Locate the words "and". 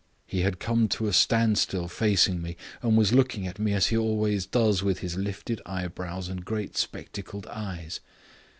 2.81-2.97, 6.27-6.43